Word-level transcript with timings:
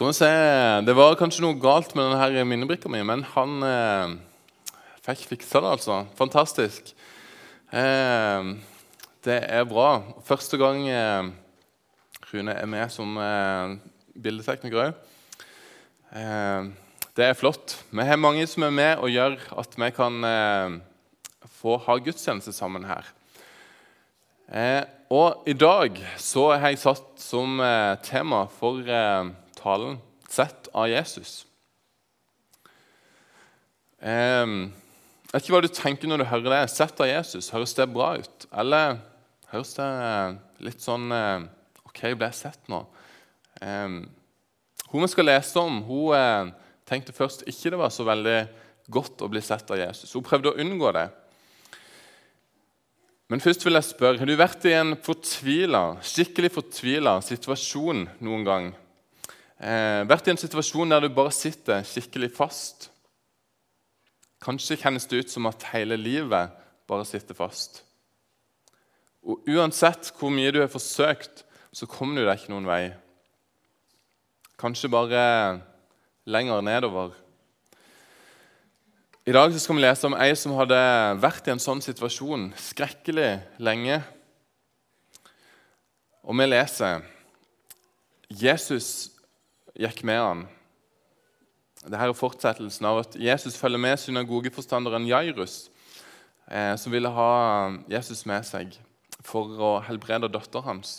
Skal 0.00 0.08
vi 0.08 0.16
se 0.16 0.28
Det 0.86 0.94
var 0.96 1.16
kanskje 1.20 1.42
noe 1.44 1.58
galt 1.60 1.90
med 1.92 2.06
denne 2.08 2.44
minnebrikka 2.48 2.88
mi, 2.88 3.02
men 3.04 3.20
han 3.34 3.64
eh, 3.68 4.12
fikk 5.04 5.26
fiksa 5.28 5.60
det, 5.60 5.72
altså. 5.76 5.98
Fantastisk. 6.16 6.86
Eh, 7.68 8.46
det 9.28 9.36
er 9.44 9.66
bra. 9.68 9.90
Første 10.24 10.56
gang 10.56 10.86
eh, 10.88 11.28
Rune 12.30 12.54
er 12.54 12.70
med 12.72 12.94
som 12.94 13.12
eh, 13.20 13.74
bildetekniker 14.16 14.86
òg. 14.86 15.02
Eh, 16.16 16.72
det 17.20 17.26
er 17.26 17.36
flott. 17.36 17.76
Vi 17.92 18.08
har 18.08 18.22
mange 18.24 18.48
som 18.48 18.64
er 18.70 18.72
med 18.72 19.04
og 19.04 19.12
gjør 19.12 19.36
at 19.60 19.76
vi 19.84 19.90
kan 19.98 20.16
eh, 20.30 20.78
få 21.58 21.76
ha 21.76 21.98
gudstjeneste 22.00 22.56
sammen 22.56 22.88
her. 22.88 23.12
Eh, 24.48 24.80
og 25.12 25.44
i 25.44 25.52
dag 25.52 26.00
så 26.16 26.54
har 26.54 26.72
jeg 26.72 26.80
satt 26.86 27.06
som 27.20 27.60
tema 28.00 28.46
for 28.56 28.80
eh, 29.60 29.64
talen 29.64 29.98
'Sett 30.28 30.68
av 30.72 30.86
Jesus'. 30.86 31.44
Eh, 34.00 34.46
jeg 34.46 35.32
vet 35.32 35.42
ikke 35.42 35.54
hva 35.54 35.62
du 35.62 35.68
tenker 35.68 36.08
når 36.08 36.18
du 36.18 36.24
hører 36.24 36.50
det. 36.50 36.70
'Sett 36.70 37.00
av 37.00 37.06
Jesus'. 37.06 37.50
Høres 37.50 37.74
det 37.74 37.92
bra 37.92 38.16
ut? 38.16 38.46
Eller 38.52 38.98
høres 39.50 39.74
det 39.74 39.84
eh, 39.84 40.38
litt 40.60 40.80
sånn 40.80 41.10
eh, 41.12 41.42
OK, 41.84 42.14
ble 42.14 42.30
jeg 42.30 42.34
sett 42.34 42.68
nå? 42.68 42.86
hun 43.60 45.02
vi 45.02 45.08
skal 45.10 45.26
lese 45.26 45.60
om, 45.60 45.82
hun 45.84 46.52
tenkte 46.88 47.12
først 47.12 47.42
ikke 47.46 47.70
det 47.74 47.78
var 47.78 47.90
så 47.92 48.06
veldig 48.08 48.38
godt 48.88 49.20
å 49.20 49.28
bli 49.28 49.42
sett 49.44 49.68
av 49.70 49.76
Jesus. 49.76 50.14
Hun 50.14 50.24
prøvde 50.24 50.48
å 50.48 50.56
unngå 50.56 50.92
det. 50.96 51.10
Men 53.28 53.42
først 53.44 53.66
vil 53.66 53.76
jeg 53.76 53.84
spørre, 53.84 54.18
har 54.18 54.26
du 54.26 54.32
vært 54.38 54.64
i 54.64 54.72
en 54.78 54.96
fortvila, 54.96 56.00
skikkelig 56.00 56.50
fortvila 56.54 57.18
situasjon 57.20 58.08
noen 58.24 58.46
gang? 58.48 58.72
Eh, 59.60 60.06
vært 60.08 60.24
i 60.24 60.32
en 60.32 60.40
situasjon 60.40 60.88
der 60.88 61.04
du 61.04 61.10
bare 61.12 61.34
sitter 61.36 61.84
skikkelig 61.84 62.30
fast? 62.32 62.88
Kanskje 64.40 64.78
kjennes 64.80 65.04
det 65.04 65.20
ut 65.20 65.32
som 65.32 65.48
at 65.50 65.66
hele 65.74 65.98
livet 66.00 66.54
bare 66.88 67.04
sitter 67.04 67.36
fast. 67.36 67.82
Og 69.20 69.44
Uansett 69.52 70.08
hvor 70.16 70.32
mye 70.32 70.54
du 70.54 70.62
har 70.62 70.72
forsøkt, 70.72 71.44
så 71.76 71.84
kommer 71.86 72.16
du 72.16 72.24
deg 72.24 72.40
ikke 72.40 72.54
noen 72.54 72.70
vei. 72.70 72.94
Kanskje 74.60 74.88
bare 74.92 75.60
lenger 76.24 76.64
nedover. 76.64 77.12
I 79.28 79.36
dag 79.36 79.52
skal 79.60 79.76
vi 79.76 79.84
lese 79.84 80.08
om 80.08 80.16
ei 80.16 80.32
som 80.40 80.56
hadde 80.56 80.80
vært 81.20 81.46
i 81.46 81.52
en 81.52 81.60
sånn 81.60 81.84
situasjon 81.84 82.48
skrekkelig 82.56 83.34
lenge. 83.60 84.00
Og 86.24 86.32
vi 86.40 86.48
leser 86.48 87.04
Jesus 88.40 89.19
gikk 89.78 90.02
med 90.06 90.20
han. 90.20 90.46
Dette 91.80 91.96
er 91.96 92.12
fortsettelsen 92.16 92.86
av 92.90 93.02
at 93.04 93.16
Jesus 93.16 93.56
følger 93.56 93.80
med 93.80 94.00
synagogeforstanderen 94.00 95.06
Jairus, 95.08 95.70
eh, 96.50 96.74
som 96.76 96.92
ville 96.92 97.08
ha 97.08 97.32
Jesus 97.88 98.26
med 98.28 98.44
seg 98.44 98.76
for 99.24 99.56
å 99.56 99.70
helbrede 99.86 100.28
datteren 100.32 100.66
hans. 100.66 100.92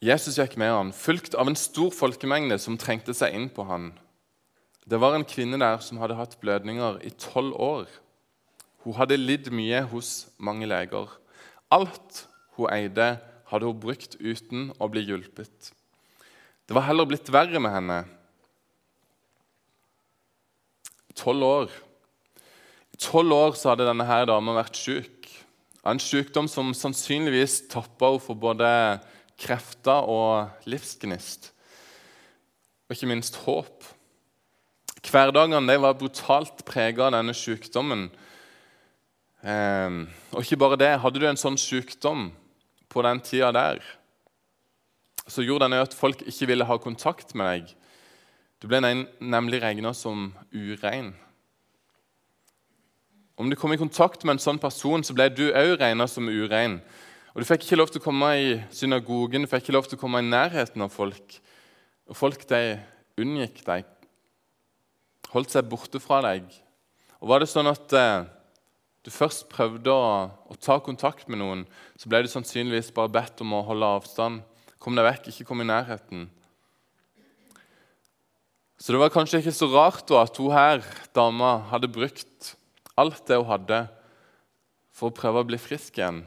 Jesus 0.00 0.38
gikk 0.40 0.56
med 0.56 0.72
han, 0.72 0.92
fulgt 0.96 1.36
av 1.36 1.50
en 1.50 1.58
stor 1.58 1.90
folkemengde 1.92 2.56
som 2.58 2.78
trengte 2.80 3.14
seg 3.14 3.34
inn 3.36 3.50
på 3.52 3.66
han. 3.68 3.92
Det 4.88 4.98
var 4.98 5.14
en 5.14 5.26
kvinne 5.28 5.60
der 5.60 5.78
som 5.84 6.00
hadde 6.00 6.16
hatt 6.18 6.38
blødninger 6.40 7.02
i 7.06 7.12
tolv 7.20 7.54
år. 7.60 7.90
Hun 8.82 8.96
hadde 8.96 9.20
lidd 9.20 9.50
mye 9.52 9.82
hos 9.92 10.30
mange 10.40 10.66
leger. 10.66 11.12
Alt 11.70 12.24
hun 12.56 12.72
eide, 12.72 13.18
hadde 13.50 13.68
hun 13.68 13.82
brukt 13.82 14.16
uten 14.18 14.70
å 14.80 14.88
bli 14.90 15.04
hjulpet. 15.04 15.70
Det 16.70 16.76
var 16.76 16.84
heller 16.86 17.02
blitt 17.10 17.26
verre 17.34 17.58
med 17.58 17.72
henne. 17.74 17.94
Tolv 21.18 21.42
år. 21.42 21.72
I 22.94 23.00
tolv 23.02 23.34
år 23.34 23.56
så 23.58 23.72
hadde 23.72 23.88
denne 23.88 24.06
her 24.06 24.28
dama 24.30 24.54
vært 24.54 24.78
syk. 24.78 25.26
En 25.82 25.98
sykdom 25.98 26.46
som 26.46 26.70
sannsynligvis 26.70 27.64
tappa 27.74 28.12
henne 28.12 28.22
for 28.22 28.38
både 28.38 28.70
krefter 29.34 30.06
og 30.14 30.70
livsgnist. 30.70 31.50
Og 32.86 32.94
ikke 32.94 33.10
minst 33.16 33.42
håp. 33.48 33.90
Hverdagene 35.10 35.74
var 35.82 35.98
brutalt 35.98 36.62
prega 36.70 37.08
av 37.08 37.16
denne 37.18 37.34
sykdommen. 37.34 38.12
Eh, 39.42 40.02
og 40.30 40.44
ikke 40.46 40.62
bare 40.68 40.78
det. 40.78 40.98
Hadde 41.02 41.18
du 41.18 41.26
en 41.26 41.46
sånn 41.48 41.58
sykdom 41.58 42.28
på 42.86 43.02
den 43.02 43.26
tida 43.26 43.50
der, 43.58 43.82
så 45.30 45.44
gjorde 45.44 45.68
den 45.68 45.80
at 45.80 45.96
folk 45.96 46.22
ikke 46.26 46.50
ville 46.50 46.66
ha 46.66 46.76
kontakt 46.82 47.34
med 47.38 47.50
deg. 47.52 47.74
Du 48.60 48.68
ble 48.68 48.80
nemlig 48.82 49.62
regna 49.62 49.94
som 49.96 50.32
urein. 50.52 51.14
Om 53.40 53.48
du 53.48 53.56
kom 53.56 53.72
i 53.72 53.80
kontakt 53.80 54.26
med 54.26 54.36
en 54.36 54.42
sånn 54.42 54.60
person, 54.60 55.00
så 55.06 55.16
ble 55.16 55.30
du 55.32 55.46
òg 55.48 55.78
regna 55.80 56.04
som 56.10 56.28
urein. 56.28 56.80
Og 57.32 57.40
Du 57.40 57.46
fikk 57.46 57.64
ikke 57.64 57.78
lov 57.78 57.92
til 57.92 58.02
å 58.02 58.04
komme 58.04 58.28
i 58.36 58.50
synagogen, 58.74 59.46
du 59.46 59.48
fikk 59.48 59.68
ikke 59.68 59.76
lov 59.78 59.86
til 59.88 59.96
å 59.96 60.02
komme 60.02 60.20
i 60.20 60.28
nærheten 60.28 60.82
av 60.82 60.92
folk. 60.92 61.38
Og 62.10 62.18
folk 62.18 62.44
de 62.50 62.80
unngikk 63.20 63.62
deg 63.64 63.86
holdt 65.30 65.54
seg 65.54 65.68
borte 65.70 66.00
fra 66.02 66.20
deg. 66.26 66.46
Og 67.20 67.30
Var 67.30 67.42
det 67.42 67.50
sånn 67.50 67.70
at 67.70 67.94
eh, 67.96 68.26
du 69.06 69.10
først 69.12 69.46
prøvde 69.52 69.92
å, 69.92 70.28
å, 70.50 70.56
ta 70.60 70.78
kontakt 70.84 71.28
med 71.30 71.40
noen, 71.40 71.64
så 71.96 72.10
ble 72.10 72.24
du 72.24 72.30
sannsynligvis 72.32 72.92
bare 72.96 73.12
bedt 73.12 73.40
om 73.44 73.54
å 73.56 73.64
holde 73.68 73.94
avstand. 73.98 74.42
Kom 74.80 74.96
deg 74.96 75.04
vekk, 75.04 75.28
ikke 75.28 75.44
kom 75.44 75.60
i 75.60 75.68
nærheten. 75.68 76.24
Så 78.80 78.94
det 78.94 79.00
var 79.02 79.12
kanskje 79.12 79.42
ikke 79.42 79.52
så 79.52 79.68
rart 79.68 80.06
da 80.08 80.22
at 80.24 80.38
hun 80.40 80.54
her, 80.56 80.80
dama 81.12 81.58
hadde 81.68 81.90
brukt 81.92 82.54
alt 82.96 83.20
det 83.28 83.36
hun 83.36 83.50
hadde, 83.50 83.80
for 84.96 85.12
å 85.12 85.16
prøve 85.16 85.42
å 85.42 85.48
bli 85.48 85.60
frisk 85.60 86.00
igjen. 86.00 86.22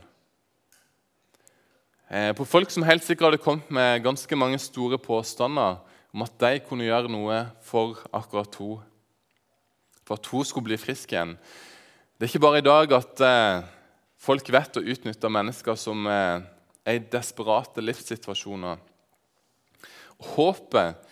Eh, 2.14 2.30
på 2.38 2.46
folk 2.46 2.70
som 2.70 2.86
helt 2.86 3.02
sikkert 3.02 3.32
hadde 3.32 3.42
kommet 3.42 3.74
med 3.74 4.06
ganske 4.06 4.38
mange 4.38 4.62
store 4.62 5.02
påstander 5.02 5.82
om 6.14 6.26
at 6.26 6.38
de 6.46 6.62
kunne 6.68 6.86
gjøre 6.86 7.10
noe 7.10 7.40
for 7.66 7.98
akkurat 8.14 8.62
hun, 8.62 8.84
for 10.06 10.22
at 10.22 10.30
hun 10.30 10.46
skulle 10.46 10.70
bli 10.70 10.78
frisk 10.78 11.16
igjen. 11.16 11.34
Det 12.14 12.28
er 12.28 12.36
ikke 12.36 12.46
bare 12.46 12.62
i 12.62 12.70
dag 12.70 12.94
at 13.02 13.26
eh, 13.26 13.66
folk 14.22 14.54
vet 14.54 14.78
å 14.78 14.86
utnytte 14.94 15.38
mennesker 15.42 15.80
som 15.80 16.06
eh, 16.06 16.46
i 16.90 17.00
desperate 17.00 17.82
livssituasjoner. 17.84 18.80
Håpet 20.34 21.10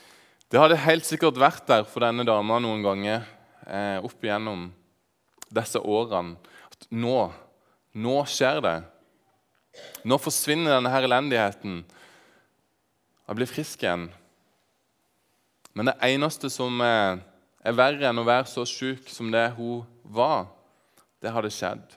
det 0.51 0.59
hadde 0.59 0.81
helt 0.83 1.07
sikkert 1.07 1.37
vært 1.39 1.63
der 1.69 1.85
for 1.87 2.03
denne 2.03 2.25
dama 2.27 2.57
noen 2.59 2.81
ganger 2.83 3.21
eh, 3.63 4.03
opp 4.03 4.19
igjennom 4.19 4.65
disse 5.47 5.79
årene. 5.79 6.35
At 6.67 6.89
nå, 6.91 7.29
nå 7.95 8.15
skjer 8.27 8.59
det. 8.65 8.77
Nå 10.03 10.17
forsvinner 10.19 10.75
denne 10.75 10.91
her 10.91 11.07
elendigheten. 11.07 11.77
Jeg 13.23 13.39
blir 13.39 13.47
frisk 13.47 13.85
igjen. 13.85 14.09
Men 15.71 15.87
det 15.87 15.95
eneste 16.03 16.51
som 16.51 16.83
er 16.83 17.21
verre 17.77 18.09
enn 18.09 18.19
å 18.19 18.27
være 18.27 18.49
så 18.51 18.67
syk 18.67 19.07
som 19.07 19.31
det 19.31 19.45
hun 19.55 19.85
var. 20.03 20.49
Det 21.23 21.31
hadde 21.31 21.53
skjedd. 21.53 21.95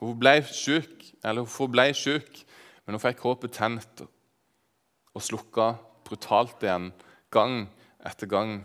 Hun 0.00 0.18
ble 0.18 0.40
syk, 0.50 1.12
eller 1.22 1.46
hun 1.46 1.52
forble 1.52 1.92
syk, 1.94 2.42
men 2.86 2.94
hun 2.94 3.02
fikk 3.02 3.24
håpet 3.26 3.56
tent 3.56 4.04
og 4.06 5.24
slukka 5.24 5.72
brutalt 6.06 6.62
igjen, 6.62 6.92
gang 7.34 7.66
etter 8.06 8.30
gang. 8.30 8.60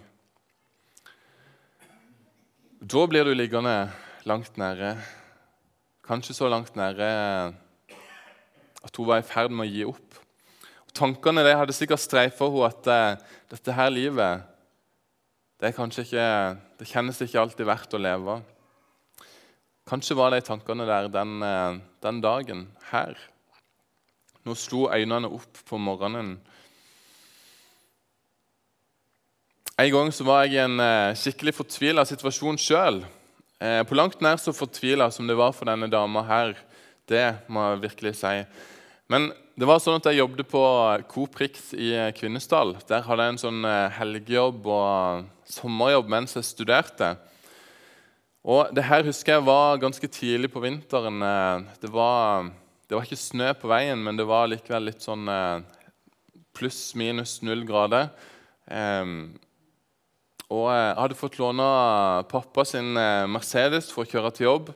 Da 2.81 3.07
blir 3.09 3.25
du 3.25 3.33
liggende 3.33 3.89
langt 4.29 4.57
nære. 4.57 4.95
kanskje 6.05 6.33
så 6.33 6.49
langt 6.49 6.75
nære 6.75 7.07
at 8.83 8.97
hun 8.97 9.07
var 9.07 9.21
i 9.21 9.25
ferd 9.25 9.51
med 9.51 9.67
å 9.67 9.71
gi 9.71 9.83
opp. 9.85 10.17
Og 10.87 10.93
tankene 10.93 11.43
de 11.45 11.53
hadde 11.55 11.73
sikkert 11.73 12.03
streifa 12.03 12.49
henne 12.49 12.67
at 12.67 12.87
uh, 12.89 13.27
dette 13.49 13.75
her 13.77 13.89
livet 13.89 14.47
det, 15.61 15.75
ikke, 15.77 16.25
det, 16.79 16.87
kjennes 16.89 17.21
ikke 17.21 17.39
alltid 17.39 17.67
verdt 17.69 17.93
å 17.93 18.01
leve. 18.01 18.39
Kanskje 19.85 20.17
var 20.17 20.33
de 20.33 20.41
tankene 20.41 20.87
der 20.89 21.09
den, 21.13 21.35
eh, 21.45 21.77
den 22.01 22.21
dagen 22.21 22.63
her. 22.89 23.13
Nå 24.47 24.55
slo 24.57 24.87
øynene 24.89 25.29
opp 25.29 25.61
på 25.67 25.77
morgenen. 25.77 26.35
En 29.81 29.91
gang 29.93 30.11
så 30.13 30.25
var 30.27 30.45
jeg 30.45 30.55
i 30.55 30.61
en 30.63 30.81
eh, 30.81 31.17
skikkelig 31.17 31.55
fortvila 31.57 32.05
situasjon 32.05 32.59
sjøl. 32.61 33.01
Eh, 33.61 33.81
på 33.87 33.97
langt 33.97 34.21
nær 34.21 34.41
så 34.41 34.53
fortvila 34.53 35.09
som 35.13 35.29
det 35.29 35.37
var 35.37 35.55
for 35.57 35.69
denne 35.69 35.89
dama 35.89 36.25
her. 36.27 36.53
Det 37.09 37.25
må 37.49 37.63
jeg 37.65 37.83
virkelig 37.87 38.15
si. 38.19 38.35
Men 39.09 39.31
det 39.57 39.67
var 39.67 39.81
sånn 39.81 39.97
at 39.99 40.07
jeg 40.09 40.21
jobbet 40.21 40.49
på 40.49 40.61
Coop 41.11 41.37
Rix 41.41 41.71
i 41.73 41.93
Kvinesdal. 42.17 42.75
Der 42.89 43.03
hadde 43.05 43.25
jeg 43.25 43.35
en 43.35 43.41
sånn 43.41 43.65
helgejobb 43.97 44.69
og 44.69 45.27
sommerjobb 45.49 46.09
mens 46.13 46.37
jeg 46.37 46.47
studerte. 46.47 47.15
Og 48.41 48.71
det 48.73 48.87
her 48.87 49.05
husker 49.05 49.35
jeg 49.35 49.45
var 49.45 49.77
ganske 49.77 50.07
tidlig 50.09 50.49
på 50.49 50.63
vinteren. 50.63 51.21
Eh, 51.21 51.65
det 51.81 51.91
var, 51.93 52.49
det 52.91 52.97
var 52.97 53.05
ikke 53.07 53.15
snø 53.15 53.53
på 53.55 53.69
veien, 53.71 54.01
men 54.03 54.17
det 54.19 54.25
var 54.27 54.49
likevel 54.51 54.89
litt 54.89 54.99
sånn 54.99 55.23
eh, 55.31 55.61
pluss-minus 56.59 57.37
null 57.47 57.63
grader. 57.63 58.09
Eh, 58.67 59.13
og 60.51 60.65
jeg 60.67 60.97
hadde 60.97 61.15
fått 61.15 61.39
låne 61.39 61.69
pappa 62.27 62.67
sin 62.67 62.99
eh, 62.99 63.29
Mercedes 63.31 63.87
for 63.95 64.03
å 64.03 64.11
kjøre 64.11 64.33
til 64.35 64.49
jobb. 64.49 64.75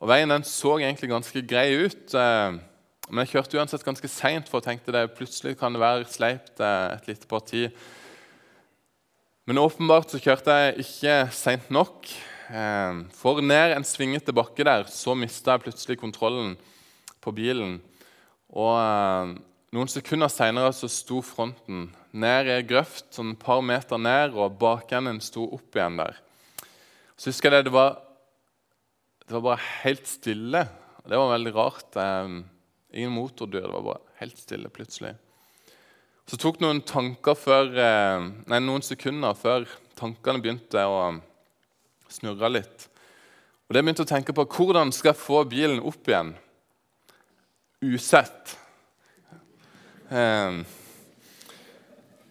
Og 0.00 0.08
Veien 0.08 0.32
den 0.32 0.48
så 0.48 0.78
egentlig 0.78 1.12
ganske 1.12 1.44
grei 1.44 1.66
ut, 1.84 2.16
eh, 2.16 2.56
men 3.10 3.26
jeg 3.26 3.34
kjørte 3.34 3.60
uansett 3.60 3.84
ganske 3.84 4.08
seint, 4.08 4.48
for 4.48 4.64
jeg 4.64 4.70
tenkte 4.70 4.96
det 4.96 5.06
plutselig 5.12 5.58
kan 5.60 5.76
det 5.76 5.84
være 5.84 6.08
sleipt 6.08 6.64
eh, 6.64 6.96
et 6.96 7.12
lite 7.12 7.28
parti. 7.28 7.66
Men 9.44 9.60
åpenbart 9.60 10.16
så 10.16 10.16
kjørte 10.16 10.62
jeg 10.62 10.86
ikke 10.88 11.22
seint 11.44 11.68
nok. 11.68 12.08
Eh, 12.48 13.02
for 13.20 13.44
ned 13.44 13.76
en 13.76 13.84
svingete 13.84 14.32
bakke 14.32 14.64
der 14.64 14.88
så 14.88 15.12
mista 15.12 15.58
jeg 15.58 15.68
plutselig 15.68 16.00
kontrollen 16.00 16.56
på 17.24 17.32
bilen. 17.34 17.78
Og 18.54 18.74
eh, 18.78 19.34
noen 19.74 19.90
sekunder 19.90 20.30
seinere 20.30 20.70
sto 20.72 21.18
fronten 21.24 21.88
ned 22.14 22.46
i 22.46 22.54
ei 22.54 22.66
grøft 22.68 23.08
sånn 23.16 23.32
et 23.34 23.42
par 23.42 23.64
meter 23.66 23.98
ned, 23.98 24.36
og 24.38 24.58
bakenden 24.60 25.18
sto 25.24 25.48
opp 25.56 25.74
igjen 25.74 25.98
der. 25.98 26.20
Så 27.18 27.32
husker 27.32 27.50
jeg 27.50 27.64
det, 27.64 27.70
det 27.70 27.74
var, 27.74 27.98
det 29.24 29.34
var 29.38 29.46
bare 29.48 29.68
helt 29.82 30.06
stille. 30.06 30.64
Det 31.04 31.18
var 31.18 31.34
veldig 31.34 31.52
rart. 31.56 31.98
Ingen 32.94 33.14
motordyr. 33.14 33.66
Det 33.66 33.74
var 33.74 33.86
bare 33.88 34.18
helt 34.20 34.38
stille 34.38 34.70
plutselig. 34.72 35.14
Så 36.30 36.38
tok 36.40 36.62
noen 36.62 36.80
tanker 36.86 37.36
før, 37.36 37.68
eh, 37.76 38.30
nei, 38.48 38.60
noen 38.64 38.82
sekunder 38.84 39.36
før 39.36 39.66
tankene 39.98 40.40
begynte 40.40 40.86
å 40.88 41.18
snurre 42.08 42.48
litt. 42.54 42.88
Og 43.68 43.76
det 43.76 43.82
begynte 43.82 44.06
å 44.06 44.08
tenke 44.08 44.32
på 44.36 44.46
hvordan 44.56 44.92
skal 44.94 45.12
jeg 45.12 45.20
få 45.20 45.42
bilen 45.50 45.82
opp 45.84 46.08
igjen 46.08 46.32
usett. 47.84 48.56
Eh, 50.08 50.64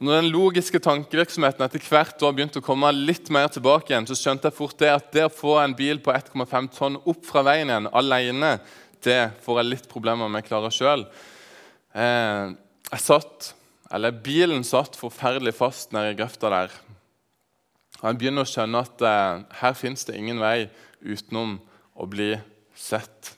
når 0.04 0.18
den 0.20 0.32
logiske 0.34 0.82
tankevirksomheten 0.84 1.64
etter 1.64 1.84
hvert 1.88 2.24
år 2.26 2.34
begynte 2.36 2.60
å 2.60 2.66
komme 2.66 2.90
litt 2.92 3.30
mer 3.32 3.48
tilbake, 3.54 3.94
igjen, 3.94 4.08
så 4.10 4.18
skjønte 4.20 4.50
jeg 4.50 4.58
fort 4.58 4.76
det 4.82 4.92
at 4.92 5.12
det 5.16 5.28
å 5.30 5.32
få 5.32 5.58
en 5.62 5.76
bil 5.78 6.02
på 6.04 6.12
1,5 6.12 6.72
tonn 6.76 7.00
opp 7.00 7.24
fra 7.28 7.46
veien 7.48 7.72
igjen 7.72 7.92
alene, 7.96 8.58
det 9.04 9.22
får 9.46 9.62
jeg 9.62 9.70
litt 9.70 9.92
problemer 9.92 10.32
med 10.32 10.44
å 10.44 10.48
klare 10.48 10.72
sjøl. 10.76 11.06
Eh, 11.96 12.56
jeg 12.90 13.06
satt 13.06 13.54
eller 13.94 14.16
bilen 14.26 14.64
satt 14.66 14.98
forferdelig 14.98 15.54
fast 15.54 15.92
nede 15.94 16.14
i 16.14 16.18
grøfta 16.18 16.50
der. 16.50 16.74
Og 18.02 18.08
Jeg 18.10 18.20
begynner 18.20 18.44
å 18.44 18.50
skjønne 18.50 18.82
at 18.82 19.04
eh, 19.06 19.44
her 19.60 19.76
fins 19.78 20.08
det 20.10 20.18
ingen 20.18 20.42
vei 20.42 20.66
utenom 21.06 21.60
å 21.94 22.08
bli 22.10 22.32
sett. 22.76 23.36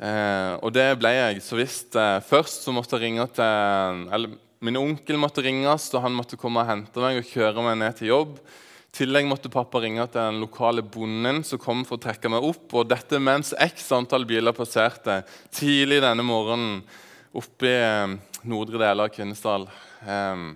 Eh, 0.00 0.54
og 0.64 0.72
det 0.72 0.94
ble 1.00 1.12
jeg 1.12 1.42
så 1.44 1.58
visst. 1.58 1.96
Eh, 1.98 2.22
først 2.24 2.64
så 2.64 2.72
måtte 2.72 2.96
jeg 2.96 3.10
ringe 3.10 3.26
til 3.36 4.06
eller 4.08 4.38
Min 4.60 4.76
onkel 4.76 5.16
måtte 5.16 5.40
ringes, 5.40 5.86
og 5.96 6.02
han 6.04 6.12
måtte 6.12 6.36
komme 6.36 6.60
og 6.60 6.68
hente 6.68 7.00
meg 7.00 7.16
og 7.16 7.28
kjøre 7.30 7.62
meg 7.64 7.78
ned 7.80 7.94
til 7.96 8.10
jobb. 8.10 8.34
I 8.36 8.96
tillegg 8.98 9.24
måtte 9.24 9.48
pappa 9.48 9.80
ringe 9.80 10.04
til 10.04 10.20
den 10.20 10.42
lokale 10.42 10.82
bonden 10.84 11.40
som 11.48 11.62
kom 11.62 11.80
for 11.88 11.96
å 11.96 12.02
trekke 12.02 12.28
meg 12.28 12.44
opp. 12.44 12.66
Og 12.76 12.90
dette 12.90 13.16
mens 13.24 13.54
x 13.56 13.86
antall 13.96 14.26
biler 14.28 14.52
passerte 14.52 15.22
tidlig 15.56 16.02
denne 16.04 16.26
morgenen 16.28 16.82
oppe 17.32 17.70
i 17.70 17.72
eh, 17.72 18.18
nordre 18.52 18.82
deler 18.82 19.06
av 19.06 19.14
Kvinesdal. 19.14 19.64
Um, 20.04 20.52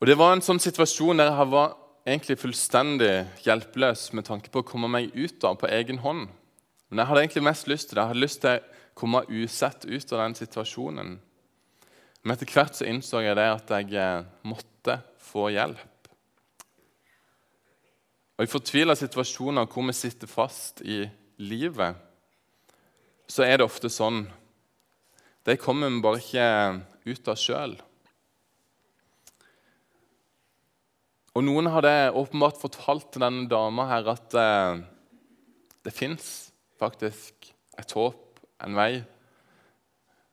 og 0.00 0.08
Det 0.12 0.18
var 0.20 0.34
en 0.34 0.44
sånn 0.44 0.60
situasjon 0.60 1.20
der 1.20 1.32
jeg 1.32 1.52
var 1.54 1.74
egentlig 2.04 2.36
fullstendig 2.44 3.14
hjelpeløs 3.46 4.10
med 4.18 4.28
tanke 4.28 4.52
på 4.52 4.60
å 4.60 4.68
komme 4.68 4.92
meg 4.92 5.16
ut 5.16 5.48
av 5.48 5.56
på 5.60 5.72
egen 5.80 6.04
hånd. 6.04 6.28
Men 6.90 7.02
jeg 7.02 7.08
hadde 7.10 7.22
egentlig 7.22 7.46
mest 7.46 7.68
lyst 7.70 7.88
til 7.88 7.96
det. 7.96 8.02
Jeg 8.02 8.10
hadde 8.10 8.24
lyst 8.24 8.40
til 8.42 8.56
å 8.58 8.78
komme 8.98 9.22
usett 9.30 9.86
ut 9.86 10.12
av 10.12 10.24
den 10.24 10.34
situasjonen. 10.40 11.12
Men 12.20 12.34
etter 12.34 12.50
hvert 12.50 12.76
så 12.76 12.88
innså 12.90 13.22
jeg 13.24 13.38
det 13.38 13.46
at 13.48 13.70
jeg 13.72 13.94
eh, 13.96 14.26
måtte 14.50 14.98
få 15.30 15.48
hjelp. 15.54 16.10
Og 18.36 18.44
I 18.44 18.50
fortvila 18.50 18.96
situasjoner 18.96 19.68
hvor 19.70 19.86
vi 19.86 19.94
sitter 19.96 20.28
fast 20.28 20.82
i 20.82 21.04
livet, 21.40 21.96
så 23.30 23.46
er 23.46 23.60
det 23.60 23.68
ofte 23.68 23.92
sånn 23.92 24.24
det 25.46 25.56
kommer 25.60 25.88
vi 25.88 26.02
bare 26.04 26.20
ikke 26.20 26.48
ut 27.08 27.30
av 27.32 27.38
sjøl. 27.40 27.78
Og 31.38 31.46
Noen 31.46 31.70
hadde 31.72 32.10
åpenbart 32.18 32.58
fortalt 32.60 33.12
til 33.14 33.22
denne 33.24 33.46
dama 33.48 33.86
her 33.88 34.10
at 34.12 34.34
eh, 34.36 34.80
det 35.86 35.94
fins 35.96 36.49
faktisk 36.80 37.50
et 37.78 37.92
håp, 37.96 38.40
en 38.64 38.76
vei. 38.76 39.02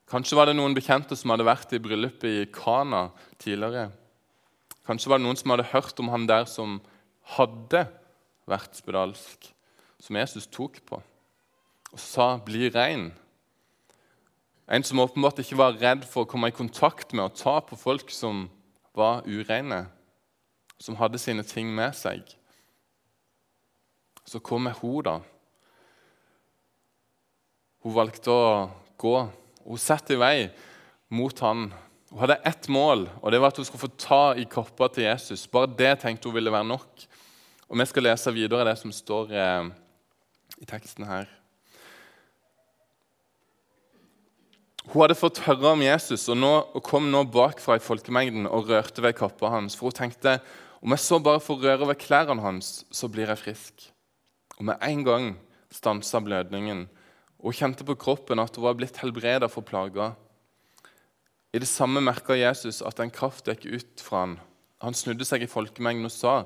Kanskje 0.07 0.37
var 0.39 0.47
det 0.47 0.55
noen 0.55 0.75
bekjente 0.75 1.17
som 1.19 1.33
hadde 1.33 1.47
vært 1.47 1.73
i 1.75 1.81
bryllupet 1.83 2.27
i 2.31 2.47
Kana 2.55 3.09
tidligere. 3.41 3.89
Kanskje 4.87 5.11
var 5.11 5.19
det 5.19 5.27
noen 5.27 5.39
som 5.39 5.51
hadde 5.51 5.67
hørt 5.73 5.99
om 5.99 6.11
han 6.13 6.27
der 6.29 6.47
som 6.47 6.79
hadde 7.35 7.83
vært 8.47 8.79
spedalsk, 8.79 9.49
som 9.99 10.15
Jesus 10.15 10.47
tok 10.47 10.79
på, 10.87 11.01
og 11.91 11.99
sa 11.99 12.37
'bli 12.37 12.69
rein'. 12.71 13.11
En 14.67 14.83
som 14.83 14.99
åpenbart 14.99 15.39
ikke 15.39 15.57
var 15.57 15.77
redd 15.79 16.05
for 16.05 16.23
å 16.23 16.27
komme 16.27 16.47
i 16.47 16.55
kontakt 16.55 17.13
med 17.13 17.23
og 17.23 17.35
ta 17.35 17.59
på 17.59 17.75
folk 17.75 18.09
som 18.11 18.49
var 18.95 19.23
ureine, 19.27 19.87
som 20.79 20.95
hadde 20.95 21.17
sine 21.17 21.43
ting 21.43 21.75
med 21.75 21.95
seg. 21.95 22.21
Så 24.25 24.39
kommer 24.39 24.71
hun, 24.71 25.03
da. 25.03 25.19
Hun 27.87 27.95
valgte 27.95 28.33
å 28.33 28.47
gå. 28.99 29.15
Hun 29.63 29.79
satte 29.79 30.11
i 30.11 30.19
vei 30.19 30.49
mot 31.07 31.37
han. 31.39 31.69
Hun 32.11 32.19
hadde 32.19 32.35
ett 32.49 32.67
mål, 32.67 33.05
og 33.21 33.31
det 33.31 33.39
var 33.39 33.53
at 33.53 33.61
hun 33.61 33.67
skulle 33.67 33.85
få 33.85 33.89
ta 33.95 34.23
i 34.35 34.43
koppa 34.43 34.89
til 34.91 35.05
Jesus. 35.05 35.45
Bare 35.47 35.71
det 35.71 35.93
tenkte 36.01 36.27
hun 36.27 36.35
ville 36.35 36.51
være 36.51 36.67
nok. 36.67 37.05
Og 37.71 37.79
Vi 37.79 37.85
skal 37.87 38.09
lese 38.09 38.33
videre 38.35 38.65
det 38.67 38.75
som 38.81 38.91
står 38.91 39.31
eh, 39.31 39.69
i 40.59 40.67
teksten 40.67 41.07
her. 41.07 41.31
Hun 44.91 45.05
hadde 45.05 45.19
fått 45.19 45.45
høre 45.47 45.71
om 45.71 45.87
Jesus 45.87 46.27
og, 46.27 46.41
nå, 46.43 46.53
og 46.75 46.83
kom 46.83 47.07
nå 47.07 47.23
bakfra 47.31 47.79
i 47.79 47.83
folkemengden 47.87 48.51
og 48.51 48.67
rørte 48.67 49.03
ved 49.03 49.15
kappa 49.15 49.55
hans. 49.55 49.79
For 49.79 49.87
hun 49.87 49.99
tenkte 50.03 50.41
om 50.83 50.91
jeg 50.91 51.05
så 51.07 51.23
bare 51.23 51.39
får 51.39 51.63
røre 51.63 51.87
ved 51.93 52.03
klærne 52.03 52.43
hans, 52.43 52.83
så 52.91 53.07
blir 53.07 53.31
jeg 53.31 53.45
frisk. 53.45 53.89
Og 54.59 54.67
med 54.73 54.83
en 54.83 55.07
gang 55.07 55.33
stansa 55.71 56.19
blødningen, 56.19 56.89
hun 57.47 57.55
kjente 57.55 57.85
på 57.87 57.95
kroppen 57.99 58.41
at 58.43 58.55
hun 58.57 58.65
var 58.67 58.75
blitt 58.77 58.99
helbreda 59.01 59.47
for 59.51 59.65
plager. 59.65 60.15
I 61.55 61.61
det 61.63 61.69
samme 61.69 62.03
merka 62.03 62.35
Jesus 62.35 62.81
at 62.85 62.99
en 62.99 63.13
kraft 63.13 63.47
gikk 63.47 63.65
ut 63.65 64.03
fra 64.03 64.25
han. 64.25 64.35
Han 64.83 64.97
snudde 64.97 65.25
seg 65.25 65.45
i 65.45 65.49
folkemengden 65.49 66.05
og 66.05 66.13
sa, 66.13 66.45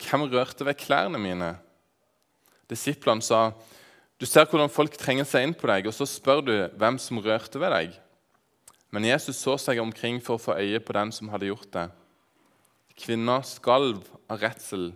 'Hvem 0.00 0.30
rørte 0.32 0.64
ved 0.64 0.78
klærne 0.78 1.18
mine?' 1.18 1.58
Disiplene 2.70 3.20
sa, 3.20 3.52
du 4.20 4.26
ser 4.26 4.44
hvordan 4.44 4.68
folk 4.68 4.96
trenger 5.00 5.24
seg 5.24 5.42
inn 5.42 5.54
på 5.56 5.66
deg, 5.66 5.86
og 5.88 5.94
så 5.96 6.04
spør 6.04 6.40
du 6.44 6.52
hvem 6.76 6.98
som 7.00 7.18
rørte 7.18 7.60
ved 7.60 7.72
deg. 7.72 7.94
Men 8.92 9.04
Jesus 9.04 9.38
så 9.40 9.56
seg 9.56 9.80
omkring 9.80 10.20
for 10.20 10.36
å 10.36 10.42
få 10.42 10.58
øye 10.60 10.80
på 10.82 10.92
den 10.92 11.12
som 11.12 11.30
hadde 11.32 11.48
gjort 11.48 11.70
det. 11.72 11.86
Kvinna 13.00 13.38
skalv 13.42 14.04
av 14.28 14.42
redsel, 14.42 14.90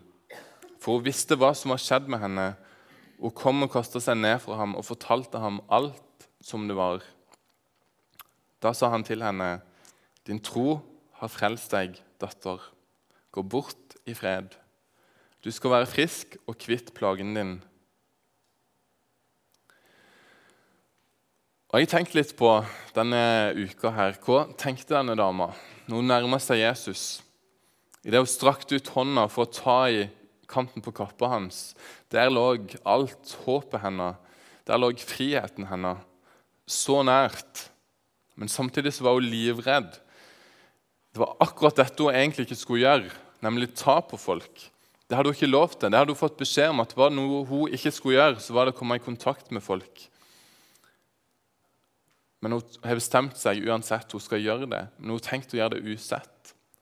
for 0.77 0.99
hun 0.99 1.07
visste 1.07 1.39
hva 1.41 1.55
som 1.57 1.73
var 1.73 1.81
skjedd 1.81 2.11
med 2.13 2.21
henne. 2.21 2.47
Hun 3.25 3.33
kom 3.33 3.65
og 3.65 3.71
kasta 3.73 4.03
seg 4.05 4.19
ned 4.21 4.37
fra 4.45 4.59
ham 4.61 4.75
og 4.77 4.85
fortalte 4.85 5.41
ham 5.41 5.63
alt 5.73 6.27
som 6.45 6.67
det 6.69 6.75
var. 6.77 7.01
Da 8.61 8.75
sa 8.77 8.91
han 8.93 9.05
til 9.05 9.25
henne, 9.25 9.63
'Din 10.27 10.41
tro 10.41 10.81
har 11.21 11.29
frelst 11.29 11.73
deg, 11.73 11.97
datter. 12.21 12.61
Gå 13.33 13.43
bort 13.43 13.97
i 14.05 14.13
fred.' 14.13 14.57
Du 15.41 15.51
skal 15.51 15.71
være 15.71 15.87
frisk 15.87 16.37
og 16.47 16.59
kvitt 16.59 16.93
plagen 16.95 17.35
din.' 17.35 17.63
Og 21.73 21.81
Jeg 21.81 21.89
tenkte 21.89 22.15
litt 22.15 22.37
på 22.37 22.65
denne 22.95 23.55
uka 23.57 23.91
her. 23.91 24.13
Hva 24.21 24.53
tenkte 24.53 24.95
denne 24.95 25.17
dama 25.17 25.49
når 25.89 25.97
hun 25.97 26.07
nærma 26.07 26.39
seg 26.39 26.61
Jesus? 26.61 27.23
Idet 28.05 28.21
hun 28.21 28.27
strakte 28.27 28.77
ut 28.77 28.89
hånda 28.89 29.27
for 29.29 29.45
å 29.45 29.51
ta 29.51 29.89
i 29.89 30.05
kanten 30.55 30.85
på 30.85 30.95
kappa 30.95 31.33
hans, 31.35 31.75
der 32.15 32.31
lå 32.31 32.47
alt 32.87 33.35
håpet 33.45 33.83
hennes. 33.83 34.21
Der 34.65 34.81
lå 34.81 34.93
friheten 35.03 35.67
hennes. 35.69 36.01
Så 36.67 37.03
nært. 37.05 37.67
Men 38.39 38.49
samtidig 38.49 38.95
så 38.95 39.05
var 39.05 39.19
hun 39.19 39.29
livredd. 39.29 39.91
Det 41.15 41.21
var 41.23 41.37
akkurat 41.45 41.77
dette 41.79 42.03
hun 42.03 42.15
egentlig 42.15 42.49
ikke 42.49 42.59
skulle 42.59 42.87
gjøre, 42.87 43.13
nemlig 43.45 43.75
ta 43.79 44.01
på 44.03 44.19
folk. 44.19 44.71
Det 45.05 45.19
hadde 45.19 45.31
hun 45.31 45.37
ikke 45.37 45.53
lov 45.53 45.77
til. 45.77 45.93
Det 45.93 46.01
hadde 46.01 46.15
hun 46.15 46.19
fått 46.19 46.41
beskjed 46.41 46.73
om 46.73 46.83
at 46.83 46.97
var 46.97 47.13
det 47.13 47.21
noe 47.21 47.45
hun 47.47 47.77
ikke 47.77 47.93
skulle 47.95 48.17
gjøre, 48.17 48.41
så 48.43 48.57
var 48.57 48.67
det 48.67 48.75
å 48.75 48.79
komme 48.81 48.97
i 48.99 49.05
kontakt 49.05 49.53
med 49.55 49.63
folk. 49.63 50.09
Men 52.43 52.57
hun 52.57 52.79
har 52.85 52.99
bestemt 52.99 53.39
seg 53.41 53.63
uansett. 53.65 54.11
Hun 54.13 54.21
skal 54.21 54.43
gjøre 54.43 54.67
det. 54.69 54.83
Men 54.99 55.13
hun 55.13 55.17
har 55.17 55.27
tenkt 55.29 55.55
å 55.55 55.61
gjøre 55.61 55.79
det 55.79 55.95
usett. 55.95 56.34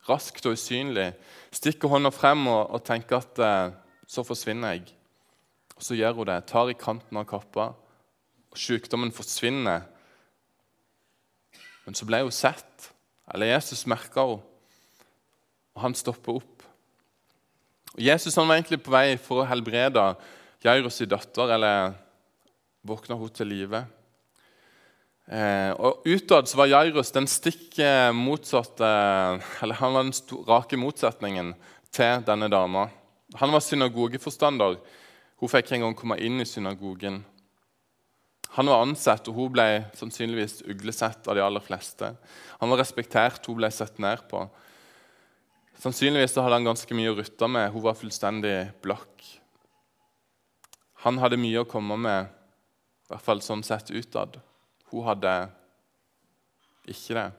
Raskt 0.08 0.46
og 0.48 0.56
usynlig. 0.56 1.12
Stikker 1.54 1.90
hånda 1.92 2.10
frem 2.14 2.46
og, 2.50 2.72
og 2.74 2.82
tenker 2.86 3.20
at 3.20 3.38
eh, 3.42 3.74
så 4.08 4.24
forsvinner 4.26 4.74
jeg. 4.74 4.90
Og 5.76 5.82
Så 5.82 5.94
gjør 5.94 6.18
hun 6.18 6.28
det. 6.28 6.40
Tar 6.50 6.70
i 6.70 6.78
kanten 6.78 7.16
av 7.16 7.26
kappa. 7.30 7.72
og 8.50 8.58
Sykdommen 8.58 9.12
forsvinner. 9.14 9.86
Men 11.86 11.94
så 11.98 12.06
ble 12.06 12.22
hun 12.22 12.34
sett. 12.34 12.90
Eller 13.32 13.54
Jesus 13.54 13.86
merka 13.86 14.26
henne, 14.26 14.42
og 15.72 15.80
han 15.80 15.94
stopper 15.96 16.36
opp. 16.42 16.64
Og 17.94 18.00
Jesus 18.02 18.34
han 18.36 18.48
var 18.48 18.58
egentlig 18.58 18.82
på 18.84 18.92
vei 18.92 19.16
for 19.20 19.40
å 19.40 19.48
helbrede 19.48 20.02
Jairus' 20.64 21.06
datter, 21.08 21.54
eller 21.54 21.94
våkna 22.84 23.16
hun 23.16 23.32
til 23.32 23.48
live. 23.48 23.84
Eh, 25.28 25.70
og 25.78 26.06
Utad 26.08 26.50
var 26.58 26.70
Jairus 26.70 27.12
den 27.14 27.28
stikk 27.30 27.76
motsatte 28.18 28.88
Eller 29.62 29.78
han 29.78 29.94
var 29.94 30.08
den 30.08 30.40
rake 30.48 30.76
motsetningen 30.80 31.52
til 31.92 32.24
denne 32.26 32.48
dama. 32.50 32.88
Han 33.38 33.52
var 33.52 33.62
synagogeforstander. 33.64 34.80
Hun 35.40 35.50
fikk 35.50 35.66
ikke 35.66 35.78
engang 35.80 35.96
komme 35.98 36.18
inn 36.22 36.40
i 36.40 36.48
synagogen. 36.48 37.22
Han 38.52 38.68
var 38.68 38.82
ansett, 38.84 39.28
og 39.28 39.38
hun 39.38 39.52
ble 39.54 39.66
sannsynligvis 39.96 40.60
uglesett 40.68 41.28
av 41.28 41.38
de 41.38 41.44
aller 41.44 41.64
fleste. 41.64 42.10
Han 42.60 42.72
var 42.72 42.82
respektert, 42.82 43.46
hun 43.48 43.56
ble 43.60 43.70
sett 43.72 43.96
ned 44.02 44.26
på. 44.28 44.44
Sannsynligvis 45.80 46.36
hadde 46.36 46.58
han 46.58 46.68
ganske 46.68 46.94
mye 46.96 47.14
å 47.14 47.16
rutte 47.16 47.48
med. 47.48 47.70
Hun 47.72 47.84
var 47.86 47.96
fullstendig 47.98 48.56
blakk. 48.84 49.24
Han 51.06 51.18
hadde 51.18 51.40
mye 51.40 51.64
å 51.64 51.68
komme 51.68 51.96
med, 51.98 52.28
i 52.28 53.10
hvert 53.10 53.24
fall 53.24 53.40
sånn 53.42 53.64
sett 53.66 53.90
utad. 53.90 54.36
Hun 54.92 55.06
hadde 55.08 55.32
ikke 56.88 57.16
det. 57.16 57.30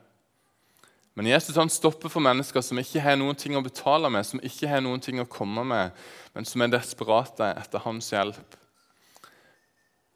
Men 1.14 1.30
Jesus 1.30 1.56
han 1.56 1.70
stopper 1.70 2.10
for 2.10 2.24
mennesker 2.24 2.62
som 2.64 2.78
ikke 2.80 3.02
har 3.02 3.14
noen 3.20 3.38
ting 3.38 3.54
å 3.54 3.62
betale 3.62 4.10
med, 4.10 4.26
som 4.26 4.42
ikke 4.42 4.68
har 4.70 4.82
noen 4.82 5.02
ting 5.02 5.20
å 5.22 5.30
komme 5.30 5.62
med, 5.66 5.94
men 6.34 6.48
som 6.48 6.64
er 6.64 6.72
desperate 6.74 7.52
etter 7.54 7.82
hans 7.84 8.10
hjelp. 8.10 8.58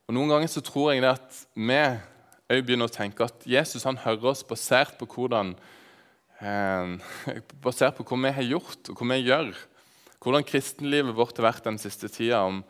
Og 0.09 0.17
Noen 0.17 0.33
ganger 0.33 0.51
så 0.51 0.63
tror 0.65 0.91
jeg 0.91 1.05
det 1.05 1.13
at 1.13 1.43
vi 1.55 1.79
òg 2.49 2.63
begynner 2.65 2.89
å 2.89 2.93
tenke 2.93 3.27
at 3.29 3.45
Jesus 3.47 3.85
han 3.87 4.01
hører 4.01 4.33
oss 4.33 4.43
basert 4.49 4.97
på 4.99 5.07
hvordan 5.13 5.53
eh, 6.41 6.95
basert 7.65 7.99
på 7.99 8.07
hva 8.09 8.23
vi 8.25 8.35
har 8.41 8.49
gjort 8.55 8.91
og 8.91 9.03
hva 9.03 9.11
vi 9.13 9.29
gjør. 9.29 9.53
Hvordan 10.19 10.47
kristenlivet 10.49 11.15
vårt 11.15 11.37
har 11.39 11.51
vært 11.51 11.69
den 11.69 11.79
siste 11.79 12.09
tida. 12.11 12.41
Om, 12.49 12.65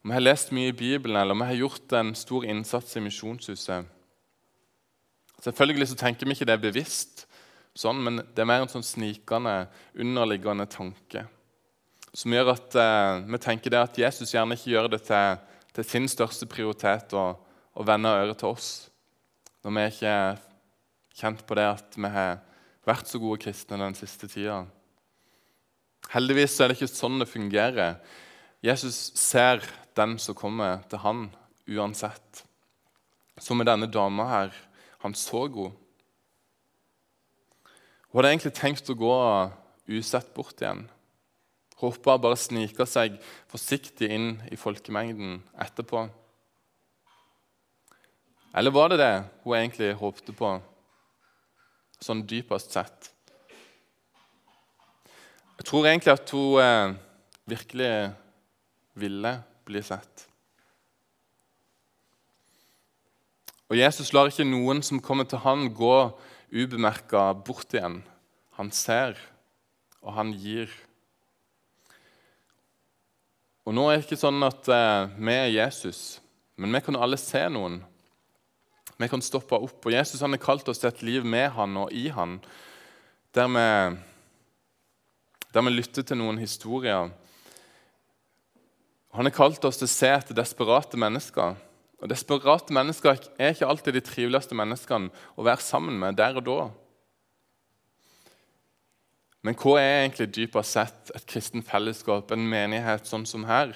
om 0.00 0.12
vi 0.12 0.16
har 0.16 0.24
lest 0.24 0.54
mye 0.56 0.70
i 0.70 0.76
Bibelen 0.78 1.18
eller 1.20 1.36
om 1.36 1.42
vi 1.42 1.50
har 1.50 1.60
gjort 1.66 1.98
en 1.98 2.14
stor 2.16 2.46
innsats 2.48 2.96
i 2.96 3.02
Misjonshuset. 3.04 3.90
Selvfølgelig 5.44 5.90
så 5.90 5.98
tenker 6.00 6.26
vi 6.26 6.36
ikke 6.36 6.46
det 6.48 6.56
er 6.56 6.62
bevisst, 6.62 7.26
sånn, 7.76 8.00
men 8.00 8.22
det 8.22 8.40
er 8.40 8.48
mer 8.48 8.62
en 8.64 8.70
sånn 8.70 8.86
snikende, 8.86 9.66
underliggende 10.00 10.66
tanke. 10.72 11.26
Som 12.14 12.32
gjør 12.32 12.54
at 12.54 12.76
eh, 12.78 13.24
vi 13.26 13.40
tenker 13.42 13.74
det 13.74 13.82
at 13.82 13.98
Jesus 13.98 14.32
gjerne 14.32 14.56
ikke 14.56 14.72
gjør 14.72 14.88
det 14.94 15.02
til, 15.08 15.42
til 15.74 15.86
sin 15.88 16.08
største 16.08 16.48
prioritet 16.48 17.12
å, 17.18 17.26
å 17.74 17.86
vende 17.86 18.14
øret 18.14 18.38
til 18.40 18.54
oss. 18.54 18.70
Når 19.66 19.74
vi 19.76 19.86
ikke 19.90 20.14
er 20.14 20.42
kjent 21.18 21.44
på 21.46 21.58
det 21.58 21.66
at 21.74 21.98
vi 21.98 22.10
har 22.14 22.38
vært 22.86 23.10
så 23.10 23.20
gode 23.20 23.42
kristne 23.44 23.80
den 23.80 23.96
siste 23.98 24.28
tida. 24.30 24.62
Heldigvis 26.12 26.56
er 26.60 26.70
det 26.70 26.78
ikke 26.78 26.92
sånn 26.92 27.20
det 27.22 27.30
fungerer. 27.30 27.98
Jesus 28.64 29.10
ser 29.18 29.64
den 29.96 30.16
som 30.22 30.36
kommer 30.36 30.84
til 30.90 31.02
han 31.02 31.26
uansett. 31.70 32.44
Som 33.40 33.58
med 33.58 33.68
denne 33.68 33.90
dama 33.90 34.28
her. 34.30 34.54
Han 35.04 35.12
så 35.12 35.44
henne. 35.44 35.74
Hun 38.08 38.20
hadde 38.20 38.30
egentlig 38.30 38.54
tenkt 38.56 38.88
å 38.88 38.96
gå 38.96 39.14
usett 39.90 40.30
bort 40.32 40.60
igjen. 40.62 40.86
Håpa 41.76 42.14
bare 42.16 42.38
snike 42.40 42.86
seg 42.88 43.18
forsiktig 43.50 44.08
inn 44.14 44.28
i 44.48 44.56
folkemengden 44.56 45.42
etterpå. 45.60 46.06
Eller 48.54 48.72
var 48.72 48.92
det 48.92 49.00
det 49.02 49.14
hun 49.42 49.56
egentlig 49.58 49.90
håpte 49.98 50.32
på, 50.38 50.54
sånn 52.00 52.22
dypest 52.30 52.72
sett? 52.72 53.10
Jeg 55.58 55.66
tror 55.68 55.90
egentlig 55.90 56.14
at 56.14 56.32
hun 56.32 56.62
eh, 56.62 56.94
virkelig 57.50 57.90
ville 59.02 59.34
bli 59.66 59.82
sett. 59.84 60.30
Og 63.72 63.78
Jesus 63.78 64.12
lar 64.12 64.28
ikke 64.28 64.44
noen 64.46 64.82
som 64.84 65.00
kommer 65.02 65.28
til 65.28 65.40
han 65.40 65.70
gå 65.72 65.96
ubemerka 66.52 67.30
bort 67.46 67.72
igjen. 67.72 68.02
Han 68.58 68.70
ser, 68.74 69.16
og 70.04 70.14
han 70.18 70.34
gir. 70.36 70.70
Og 73.64 73.72
nå 73.74 73.88
er 73.88 73.98
det 73.98 74.04
ikke 74.06 74.20
sånn 74.20 74.44
at 74.44 74.68
eh, 74.68 75.16
vi 75.16 75.34
er 75.34 75.50
Jesus, 75.54 76.20
men 76.60 76.76
vi 76.76 76.84
kan 76.84 77.00
alle 77.00 77.18
se 77.18 77.40
noen. 77.50 77.80
Vi 79.00 79.08
kan 79.10 79.24
stoppe 79.24 79.56
opp. 79.56 79.80
Og 79.80 79.94
Jesus 79.96 80.20
han 80.22 80.36
har 80.36 80.42
kalt 80.44 80.68
oss 80.70 80.82
til 80.82 80.92
et 80.92 81.02
liv 81.02 81.24
med 81.26 81.48
han 81.56 81.80
og 81.80 81.90
i 81.90 82.06
han, 82.14 82.36
der 83.34 83.48
vi, 83.50 83.68
der 85.56 85.64
vi 85.66 85.72
lytter 85.72 86.06
til 86.06 86.20
noen 86.20 86.38
historier. 86.38 87.08
Han 89.16 89.26
har 89.26 89.34
kalt 89.34 89.64
oss 89.64 89.80
til 89.80 89.88
å 89.88 89.94
se 89.96 90.12
etter 90.12 90.36
desperate 90.36 91.00
mennesker 91.00 91.56
og 92.04 92.10
Desperate 92.12 92.74
mennesker 92.76 93.16
er 93.40 93.54
ikke 93.54 93.68
alltid 93.72 93.96
de 93.96 94.02
triveligste 94.04 94.56
menneskene 94.58 95.08
å 95.40 95.44
være 95.46 95.64
sammen 95.64 95.96
med 95.96 96.18
der 96.20 96.36
og 96.36 96.44
da. 96.44 96.66
Men 99.44 99.56
hva 99.56 99.78
er 99.80 100.02
egentlig 100.02 100.28
dypest 100.36 100.76
sett 100.76 101.14
et 101.16 101.24
kristen 101.28 101.64
fellesskap, 101.64 102.28
en 102.32 102.44
menighet 102.48 103.08
sånn 103.08 103.24
som 103.28 103.48
her? 103.48 103.72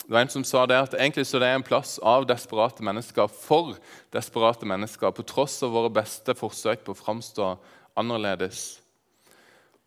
Det 0.00 0.08
var 0.08 0.24
En 0.24 0.32
som 0.32 0.44
sa 0.48 0.64
det 0.66 0.80
at 0.80 0.96
egentlig 0.96 1.26
så 1.28 1.38
det 1.38 1.52
er 1.52 1.60
en 1.60 1.64
plass 1.64 1.98
av 2.00 2.24
desperate 2.26 2.82
mennesker 2.82 3.28
for 3.28 3.76
desperate 4.16 4.66
mennesker, 4.66 5.12
på 5.12 5.28
tross 5.28 5.60
av 5.62 5.76
våre 5.76 5.92
beste 5.92 6.34
forsøk 6.34 6.84
på 6.84 6.96
å 6.96 7.02
framstå 7.04 7.52
annerledes. 8.00 8.80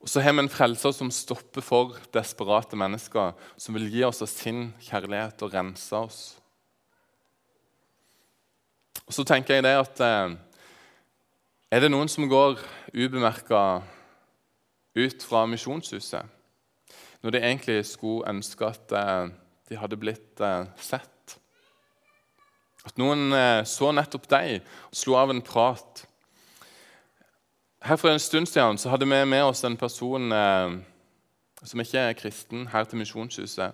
Og 0.06 0.10
så 0.10 0.22
har 0.22 0.38
vi 0.38 0.46
en 0.46 0.54
frelser 0.54 0.94
som 0.94 1.10
stopper 1.10 1.66
for 1.66 1.98
desperate 2.14 2.78
mennesker, 2.78 3.34
som 3.58 3.74
vil 3.74 3.90
gi 3.90 4.06
oss 4.06 4.22
av 4.22 4.30
sin 4.30 4.68
kjærlighet 4.86 5.42
og 5.42 5.54
rense 5.58 5.98
oss. 5.98 6.26
Og 9.06 9.14
så 9.14 9.24
tenker 9.24 9.56
jeg 9.56 9.66
det 9.66 9.76
at 9.78 10.00
eh, 10.02 10.36
Er 11.72 11.84
det 11.84 11.92
noen 11.92 12.10
som 12.10 12.26
går 12.30 12.58
ubemerka 12.94 13.82
ut 14.96 15.26
fra 15.28 15.46
misjonshuset 15.50 16.32
når 17.26 17.34
de 17.34 17.40
egentlig 17.42 17.80
skulle 17.90 18.30
ønske 18.30 18.68
at 18.68 18.92
eh, 18.94 19.30
de 19.70 19.78
hadde 19.78 19.98
blitt 19.98 20.42
eh, 20.42 20.66
sett? 20.78 21.38
At 22.86 22.98
noen 23.02 23.34
så 23.66 23.90
nettopp 23.90 24.28
deg 24.30 24.60
og 24.62 24.94
slo 24.94 25.16
av 25.18 25.32
en 25.34 25.42
prat. 25.42 26.04
Her 27.82 27.98
For 27.98 28.12
en 28.12 28.22
stund 28.22 28.46
siden 28.46 28.78
så 28.78 28.92
hadde 28.94 29.08
vi 29.10 29.24
med 29.26 29.42
oss 29.42 29.64
en 29.66 29.78
person 29.78 30.30
som 31.66 31.82
ikke 31.82 31.98
er 31.98 32.14
kristen, 32.14 32.68
her 32.70 32.86
til 32.86 33.02
Misjonshuset. 33.02 33.74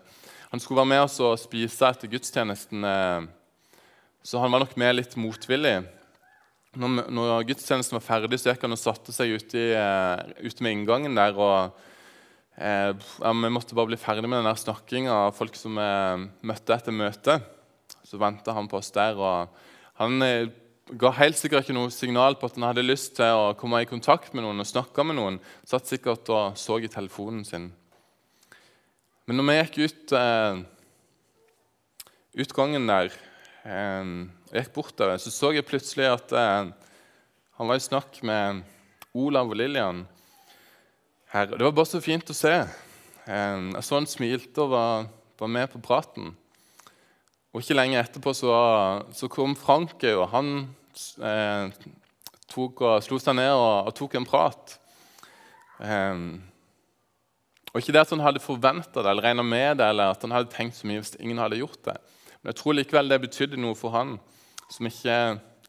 Han 0.52 0.64
skulle 0.64 0.80
være 0.80 0.94
med 0.94 1.04
oss 1.04 1.20
og 1.20 1.36
spise 1.44 1.92
etter 1.92 2.08
gudstjenesten. 2.08 2.88
Eh, 4.22 4.28
så 4.28 4.40
han 4.40 4.52
var 4.52 4.60
nok 4.60 4.78
med 4.78 4.96
litt 4.96 5.16
motvillig. 5.18 5.82
Når, 6.80 7.10
når 7.12 7.44
gudstjenesten 7.50 7.98
var 7.98 8.06
ferdig, 8.06 8.40
så 8.40 8.52
gikk 8.52 8.62
han 8.64 8.72
og 8.72 8.80
satte 8.80 9.12
seg 9.12 9.34
ute, 9.36 9.58
i, 9.60 9.74
uh, 9.76 10.22
ute 10.40 10.64
med 10.64 10.78
inngangen 10.78 11.18
der. 11.18 11.36
og 11.36 11.76
eh, 12.56 12.94
Vi 12.96 13.52
måtte 13.52 13.76
bare 13.76 13.90
bli 13.92 14.00
ferdig 14.00 14.30
med 14.30 14.46
den 14.46 14.56
snakkinga 14.56 15.12
av 15.28 15.36
folk 15.36 15.58
som 15.60 15.76
vi 15.76 16.48
møtte 16.48 16.78
etter 16.78 16.96
møtet. 16.96 17.44
Så 18.08 18.20
venta 18.20 18.56
han 18.56 18.70
på 18.72 18.80
oss 18.80 18.92
der. 18.96 19.20
og 19.20 19.50
Han 20.00 20.24
ga 21.02 21.12
helt 21.18 21.40
sikkert 21.40 21.68
ikke 21.68 21.76
noe 21.76 21.92
signal 21.92 22.38
på 22.40 22.48
at 22.48 22.56
han 22.56 22.70
hadde 22.70 22.88
lyst 22.88 23.18
til 23.20 23.36
å 23.36 23.52
komme 23.60 23.82
i 23.84 23.90
kontakt 23.90 24.32
med 24.34 24.46
noen 24.46 24.64
og 24.64 24.70
snakke 24.70 25.04
med 25.04 25.20
noen. 25.20 25.42
Satt 25.68 25.92
sikkert 25.92 26.32
og 26.32 26.56
så 26.60 26.80
i 26.80 26.92
telefonen 26.92 27.44
sin. 27.48 27.68
Men 29.28 29.40
når 29.40 29.50
vi 29.50 29.60
gikk 29.60 29.82
ut 29.84 30.16
utgangen 32.48 32.88
der 32.88 33.12
jeg 33.62 34.56
gikk 34.56 34.72
bortover, 34.74 35.20
så 35.22 35.32
så 35.34 35.52
jeg 35.54 35.68
plutselig 35.68 36.08
at 36.10 36.34
han 36.34 37.70
var 37.70 37.78
i 37.78 37.84
snakk 37.84 38.18
med 38.26 38.64
Olav 39.14 39.52
og 39.52 39.60
Lillian 39.60 40.06
her. 41.34 41.52
Det 41.52 41.62
var 41.62 41.76
bare 41.76 41.92
så 41.92 42.02
fint 42.02 42.32
å 42.32 42.36
se. 42.36 42.56
Jeg 43.28 43.84
så 43.86 44.00
han 44.00 44.10
smilte 44.10 44.64
og 44.64 44.74
var, 44.74 45.10
var 45.40 45.52
med 45.52 45.70
på 45.70 45.82
praten. 45.84 46.32
Og 47.52 47.62
ikke 47.62 47.76
lenge 47.76 48.00
etterpå 48.00 48.34
så, 48.36 48.52
så 49.16 49.28
kom 49.32 49.58
Frank 49.60 50.04
og 50.14 50.24
han 50.32 50.54
eh, 51.20 51.74
og 52.52 52.80
slo 53.04 53.20
seg 53.20 53.36
ned 53.38 53.52
og, 53.52 53.90
og 53.90 53.94
tok 53.96 54.16
en 54.20 54.28
prat. 54.28 54.78
Eh, 55.84 56.24
og 57.72 57.80
Ikke 57.80 57.96
det 57.96 58.04
at 58.04 58.12
han 58.12 58.24
hadde 58.24 58.44
forventa 58.44 59.04
det 59.04 59.12
eller 59.12 59.24
regna 59.24 59.44
med 59.48 59.78
det, 59.80 59.92
eller 59.94 60.12
at 60.12 60.24
han 60.26 60.34
hadde 60.36 60.52
tenkt 60.52 60.80
så 60.80 60.88
mye 60.88 61.04
hvis 61.04 61.16
ingen 61.20 61.40
hadde 61.40 61.60
gjort 61.62 61.80
det. 61.88 62.00
Men 62.42 62.52
jeg 62.52 62.60
tror 62.62 62.78
likevel 62.78 63.12
det 63.12 63.22
betydde 63.22 63.60
noe 63.62 63.78
for 63.78 63.94
han 63.94 64.16
som 64.72 64.88
ikke 64.88 65.16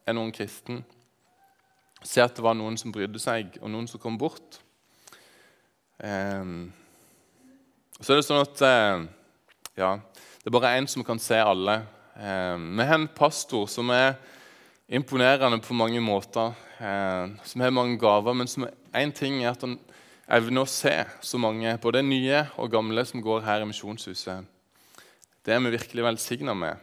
er 0.07 0.15
noen 0.15 0.33
kristen. 0.35 0.81
Se 2.03 2.23
at 2.23 2.35
det 2.35 2.43
var 2.43 2.57
noen 2.57 2.77
som 2.79 2.91
brydde 2.91 3.21
seg, 3.21 3.57
og 3.61 3.71
noen 3.71 3.87
som 3.87 4.01
kom 4.01 4.17
bort. 4.19 4.59
Um, 6.03 6.71
så 8.01 8.13
er 8.13 8.19
det 8.19 8.27
sånn 8.27 8.41
at 8.43 8.63
uh, 8.65 9.05
ja, 9.79 9.91
det 10.41 10.49
er 10.49 10.55
bare 10.57 10.73
én 10.79 10.89
som 10.89 11.05
kan 11.07 11.21
se 11.21 11.39
alle. 11.39 11.83
Um, 12.17 12.73
vi 12.79 12.87
har 12.89 12.99
en 12.99 13.11
pastor 13.15 13.69
som 13.71 13.93
er 13.93 14.17
imponerende 14.93 15.61
på 15.63 15.73
mange 15.73 16.01
måter, 16.01 16.53
eh, 16.79 17.29
som 17.43 17.61
har 17.61 17.69
mange 17.69 17.97
gaver. 17.97 18.33
Men 18.33 18.47
som 18.47 18.67
én 18.93 19.11
ting 19.11 19.43
er 19.43 19.51
at 19.51 19.61
han 19.61 19.79
evner 20.27 20.63
å 20.63 20.69
se 20.69 20.93
så 21.21 21.37
mange, 21.37 21.77
både 21.81 22.03
nye 22.03 22.45
og 22.57 22.71
gamle, 22.71 23.05
som 23.05 23.21
går 23.21 23.41
her 23.41 23.61
i 23.61 23.65
Misjonshuset. 23.65 24.45
Det 25.43 25.51
er 25.51 25.59
vi 25.59 25.73
virkelig 25.73 26.03
velsigna 26.05 26.53
med. 26.55 26.79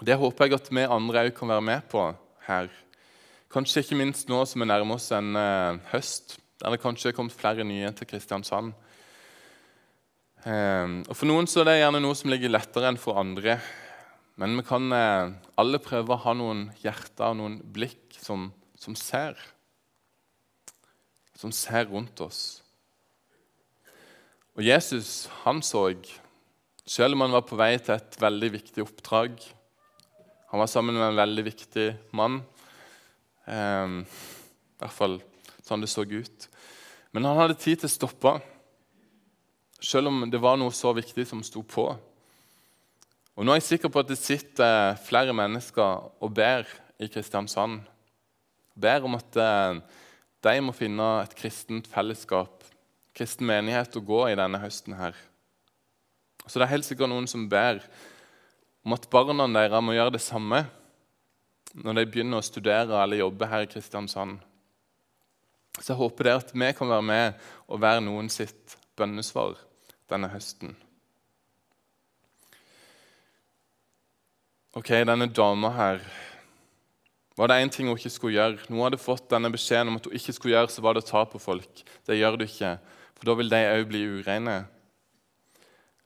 Det 0.00 0.16
håper 0.16 0.48
jeg 0.48 0.56
at 0.56 0.70
vi 0.72 0.84
andre 0.88 1.26
òg 1.26 1.34
kan 1.36 1.50
være 1.52 1.64
med 1.66 1.82
på 1.92 2.06
her. 2.46 2.70
Kanskje 3.52 3.82
ikke 3.84 3.98
minst 4.00 4.30
nå 4.32 4.38
som 4.48 4.64
vi 4.64 4.68
nærmer 4.70 4.96
oss 4.96 5.10
en 5.12 5.36
eh, 5.36 5.82
høst, 5.90 6.38
der 6.62 6.72
det 6.72 6.80
kanskje 6.80 7.10
er 7.10 7.16
kommet 7.18 7.36
flere 7.36 7.66
nye 7.68 7.90
til 7.92 8.08
Kristiansand. 8.08 8.72
Eh, 10.48 10.96
og 11.04 11.12
For 11.12 11.28
noen 11.28 11.50
så 11.50 11.60
er 11.60 11.68
det 11.68 11.76
gjerne 11.82 12.00
noe 12.00 12.16
som 12.16 12.32
ligger 12.32 12.54
lettere 12.54 12.88
enn 12.88 13.00
for 13.02 13.20
andre. 13.20 13.58
Men 14.40 14.56
vi 14.56 14.64
kan 14.64 14.88
eh, 14.96 15.36
alle 15.60 15.82
prøve 15.84 16.16
å 16.16 16.22
ha 16.24 16.32
noen 16.38 16.70
hjerter 16.80 17.34
og 17.34 17.38
noen 17.42 17.60
blikk 17.76 18.16
som, 18.16 18.48
som 18.80 18.96
ser. 18.96 19.36
Som 21.36 21.52
ser 21.52 21.84
rundt 21.92 22.24
oss. 22.24 22.62
Og 24.56 24.64
Jesus 24.64 25.28
han 25.44 25.60
så, 25.60 25.90
selv 26.86 27.14
om 27.14 27.24
han 27.24 27.34
var 27.34 27.44
på 27.46 27.58
vei 27.58 27.74
til 27.78 27.94
et 27.94 28.16
veldig 28.20 28.48
viktig 28.58 28.82
oppdrag 28.82 29.36
Han 30.52 30.60
var 30.60 30.68
sammen 30.68 30.98
med 30.98 31.06
en 31.06 31.16
veldig 31.16 31.42
viktig 31.46 31.84
mann. 32.12 32.42
Eh, 33.48 33.94
I 34.04 34.82
hvert 34.82 34.92
fall 34.92 35.14
sånn 35.64 35.80
det 35.80 35.88
så 35.88 36.04
ut. 36.04 36.48
Men 37.12 37.24
han 37.24 37.38
hadde 37.38 37.56
tid 37.56 37.80
til 37.80 37.88
å 37.88 37.92
stoppe, 37.92 38.34
selv 39.80 40.10
om 40.10 40.26
det 40.28 40.40
var 40.42 40.58
noe 40.60 40.74
så 40.76 40.92
viktig 40.92 41.24
som 41.30 41.40
sto 41.40 41.62
på. 41.64 41.86
Og 43.32 43.48
Nå 43.48 43.54
er 43.54 43.62
jeg 43.62 43.68
sikker 43.70 43.88
på 43.88 44.02
at 44.02 44.12
det 44.12 44.20
sitter 44.20 45.00
flere 45.08 45.32
mennesker 45.32 46.04
og 46.20 46.36
ber 46.36 46.68
i 47.00 47.08
Kristiansand. 47.08 47.80
Ber 48.76 49.08
om 49.08 49.16
at 49.16 49.40
eh, 49.40 49.80
de 50.44 50.56
må 50.60 50.76
finne 50.76 51.08
et 51.22 51.36
kristent 51.38 51.88
fellesskap, 51.88 52.60
kristen 53.16 53.48
menighet, 53.48 53.96
å 53.96 54.04
gå 54.04 54.26
i 54.28 54.36
denne 54.36 54.60
høsten. 54.60 55.00
her. 55.00 55.16
Så 56.46 56.58
det 56.58 56.66
er 56.66 56.74
helt 56.74 56.86
sikkert 56.86 57.10
noen 57.12 57.28
som 57.30 57.48
ber 57.50 57.82
om 58.82 58.96
at 58.96 59.08
barna 59.10 59.46
deres 59.46 59.84
må 59.84 59.94
gjøre 59.94 60.16
det 60.16 60.22
samme 60.24 60.64
når 61.72 61.98
de 61.98 62.08
begynner 62.10 62.42
å 62.42 62.44
studere 62.44 62.98
eller 63.00 63.22
jobbe 63.22 63.48
her 63.48 63.64
i 63.64 63.70
Kristiansand. 63.70 64.40
Så 65.78 65.94
jeg 65.94 66.00
håper 66.02 66.28
det 66.28 66.34
at 66.36 66.50
vi 66.52 66.72
kan 66.76 66.90
være 66.90 67.06
med 67.06 67.44
og 67.68 67.80
være 67.80 68.02
noen 68.04 68.28
sitt 68.32 68.76
bønnesvar 68.98 69.56
denne 70.10 70.28
høsten. 70.32 70.74
Ok, 74.76 74.88
denne 75.04 75.28
dama 75.28 75.68
her 75.76 76.04
Var 77.36 77.48
det 77.48 77.56
én 77.62 77.70
ting 77.72 77.88
hun 77.88 77.96
ikke 77.96 78.10
skulle 78.12 78.36
gjøre? 78.36 78.58
Hun 78.68 78.82
hadde 78.84 79.00
fått 79.00 79.30
denne 79.32 79.48
beskjeden 79.52 79.88
om 79.88 79.96
at 79.96 80.04
hun 80.04 80.12
ikke 80.16 80.34
skulle 80.36 80.52
gjøre, 80.52 80.68
så 80.68 80.82
var 80.84 80.92
det 80.92 81.00
å 81.00 81.08
ta 81.08 81.22
på 81.24 81.38
folk. 81.40 81.80
Det 82.04 82.18
gjør 82.18 82.36
du 82.36 82.44
ikke, 82.44 82.74
for 83.16 83.30
da 83.30 83.34
vil 83.38 83.48
de 83.48 83.60
òg 83.70 83.86
bli 83.88 84.02
ureine. 84.18 84.56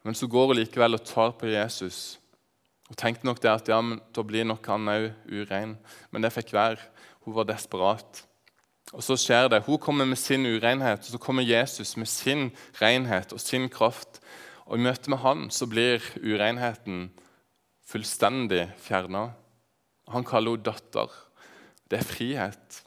Men 0.07 0.15
så 0.15 0.29
går 0.31 0.53
hun 0.53 0.61
likevel 0.61 0.95
og 0.95 1.03
tar 1.03 1.33
på 1.35 1.51
Jesus. 1.51 2.21
Hun 2.87 2.99
tenkte 2.99 3.27
nok 3.27 3.41
det 3.43 3.51
at 3.51 3.69
ja, 3.69 3.81
men 3.83 3.99
da 4.15 4.23
blir 4.23 4.47
nok 4.47 4.69
han 4.71 4.87
òg 4.87 5.09
urein. 5.27 5.75
Men 6.15 6.23
det 6.23 6.31
fikk 6.31 6.53
være. 6.55 6.79
Hun 7.27 7.35
var 7.35 7.49
desperat. 7.49 8.23
Og 8.95 9.03
så 9.03 9.17
skjer 9.19 9.51
det. 9.51 9.65
Hun 9.67 9.81
kommer 9.83 10.07
med 10.07 10.21
sin 10.21 10.47
urenhet, 10.47 11.03
og 11.03 11.11
så 11.11 11.19
kommer 11.19 11.43
Jesus 11.43 11.97
med 11.99 12.07
sin 12.07 12.53
renhet 12.79 13.35
og 13.35 13.43
sin 13.43 13.67
kraft. 13.69 14.21
Og 14.71 14.79
i 14.79 14.87
møte 14.87 15.11
med 15.11 15.25
han 15.25 15.49
så 15.51 15.67
blir 15.67 16.05
urenheten 16.23 17.09
fullstendig 17.87 18.69
fjerna. 18.83 19.33
Han 20.15 20.27
kaller 20.27 20.55
henne 20.55 20.71
datter. 20.71 21.11
Det 21.91 21.99
er 21.99 22.07
frihet. 22.07 22.81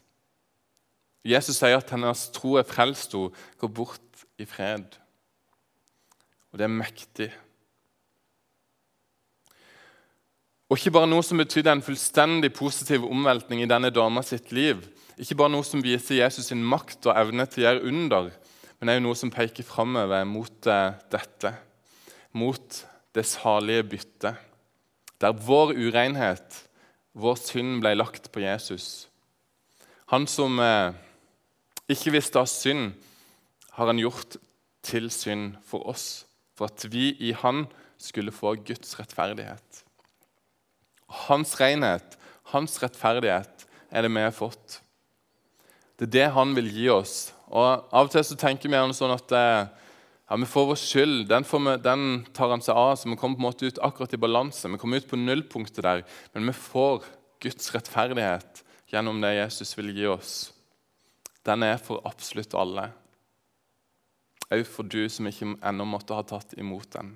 Jesus 1.28 1.60
sier 1.60 1.84
at 1.84 1.92
hennes 1.92 2.30
tro 2.32 2.56
er 2.60 2.68
frelst 2.68 3.12
henne, 3.12 3.36
går 3.60 3.76
bort 3.76 4.24
i 4.40 4.48
fred. 4.48 4.96
Og 6.50 6.60
det 6.60 6.66
er 6.66 6.74
mektig. 6.74 7.30
Og 10.70 10.78
ikke 10.78 10.94
bare 11.00 11.10
noe 11.10 11.26
som 11.26 11.40
betydde 11.42 11.72
en 11.74 11.86
fullstendig 11.86 12.52
positiv 12.54 13.08
omveltning 13.10 13.64
i 13.64 13.70
denne 13.70 13.90
dama 13.94 14.22
sitt 14.26 14.52
liv. 14.54 14.84
Ikke 15.18 15.38
bare 15.40 15.54
noe 15.54 15.66
som 15.66 15.82
viser 15.82 16.22
Jesus 16.22 16.52
sin 16.52 16.62
makt 16.62 17.10
og 17.10 17.18
evne 17.18 17.48
til 17.50 17.64
å 17.64 17.68
gjøre 17.68 17.90
under, 17.90 18.30
men 18.80 18.94
òg 18.94 19.02
noe 19.04 19.18
som 19.18 19.34
peker 19.34 19.66
framover 19.66 20.28
mot 20.30 20.70
eh, 20.70 20.94
dette. 21.12 21.56
Mot 22.38 22.84
det 23.18 23.26
salige 23.26 23.88
byttet 23.96 24.46
der 25.20 25.36
vår 25.36 25.74
urenhet, 25.76 26.62
vår 27.12 27.36
synd, 27.42 27.82
ble 27.84 27.92
lagt 27.98 28.30
på 28.32 28.40
Jesus. 28.40 29.10
Han 30.14 30.28
som 30.32 30.56
eh, 30.64 30.96
ikke 31.92 32.14
visste 32.16 32.40
av 32.40 32.48
synd, 32.48 32.94
har 33.76 33.92
han 33.92 34.00
gjort 34.00 34.38
til 34.86 35.10
synd 35.12 35.58
for 35.68 35.86
oss, 35.92 36.24
for 36.60 36.68
at 36.68 36.84
vi 36.92 37.14
i 37.24 37.32
han 37.32 37.64
skulle 38.00 38.36
få 38.36 38.58
Guds 38.68 38.98
rettferdighet. 39.00 39.84
Hans 41.26 41.56
renhet, 41.60 42.20
hans 42.52 42.76
rettferdighet, 42.84 43.66
er 43.90 44.06
det 44.06 44.12
vi 44.12 44.24
har 44.26 44.36
fått. 44.36 44.82
Det 45.98 46.10
er 46.10 46.16
det 46.16 46.28
han 46.36 46.52
vil 46.56 46.68
gi 46.72 46.90
oss. 46.92 47.32
Og 47.50 47.64
Av 47.66 48.06
og 48.08 48.12
til 48.14 48.24
så 48.28 48.38
tenker 48.40 48.72
vi 48.72 48.82
sånn 48.94 49.16
at 49.16 49.34
eh, 49.36 49.64
ja, 50.30 50.38
Vi 50.38 50.46
får 50.46 50.68
vår 50.70 50.78
skyld. 50.78 51.24
Den, 51.32 51.48
vi, 51.48 51.76
den, 51.82 52.04
tar 52.36 52.52
han 52.54 52.62
seg 52.62 52.78
av, 52.78 52.94
så 52.96 53.10
vi 53.10 53.18
kommer 53.18 53.40
på 53.40 53.42
en 53.42 53.48
måte 53.48 53.72
ut 53.72 53.82
akkurat 53.82 54.14
i 54.14 54.22
balanse. 54.22 54.70
Vi 54.70 54.78
kommer 54.78 55.02
ut 55.02 55.10
på 55.10 55.18
nullpunktet 55.18 55.82
der, 55.84 56.04
men 56.36 56.52
vi 56.52 56.56
får 56.56 57.08
Guds 57.42 57.74
rettferdighet 57.74 58.64
gjennom 58.92 59.22
det 59.24 59.38
Jesus 59.40 59.74
vil 59.80 59.94
gi 59.96 60.06
oss. 60.12 60.34
Den 61.48 61.64
er 61.66 61.80
for 61.82 62.04
absolutt 62.06 62.54
alle. 62.54 62.90
Òg 64.50 64.66
for 64.66 64.88
du 64.90 65.04
som 65.12 65.28
ikke 65.30 65.54
ennå 65.62 65.86
måtte 65.86 66.18
ha 66.18 66.26
tatt 66.26 66.56
imot 66.58 66.90
den. 66.96 67.14